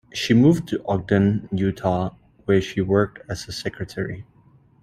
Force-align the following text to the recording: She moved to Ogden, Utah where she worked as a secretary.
She 0.11 0.33
moved 0.33 0.67
to 0.69 0.83
Ogden, 0.87 1.47
Utah 1.51 2.15
where 2.45 2.59
she 2.59 2.81
worked 2.81 3.19
as 3.29 3.47
a 3.47 3.51
secretary. 3.51 4.25